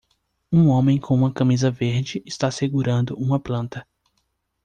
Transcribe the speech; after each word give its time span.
Um 0.51 0.67
homem 0.69 0.97
com 0.99 1.13
uma 1.13 1.31
camisa 1.31 1.69
verde 1.69 2.23
está 2.25 2.49
segurando 2.49 3.15
uma 3.19 3.39
planta. 3.39 3.85